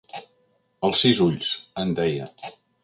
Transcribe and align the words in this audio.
El 0.89 0.97
sis-ulls, 1.03 1.53
en 1.85 1.97
deia. 2.03 2.31